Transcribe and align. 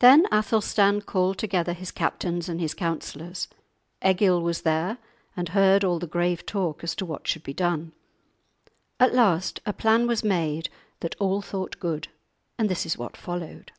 Then 0.00 0.26
Athelstan 0.32 1.02
called 1.02 1.38
together 1.38 1.74
his 1.74 1.92
captains 1.92 2.48
and 2.48 2.60
his 2.60 2.74
counsellors; 2.74 3.46
Egil 4.04 4.42
was 4.42 4.62
there, 4.62 4.98
and 5.36 5.50
heard 5.50 5.84
all 5.84 6.00
the 6.00 6.08
grave 6.08 6.44
talk 6.44 6.82
as 6.82 6.96
to 6.96 7.06
what 7.06 7.28
should 7.28 7.44
be 7.44 7.54
done. 7.54 7.92
At 8.98 9.14
last 9.14 9.60
a 9.64 9.72
plan 9.72 10.08
was 10.08 10.24
made 10.24 10.70
that 10.98 11.14
all 11.20 11.40
thought 11.40 11.78
good, 11.78 12.08
and 12.58 12.68
this 12.68 12.84
is 12.84 12.98
what 12.98 13.16
followed. 13.16 13.70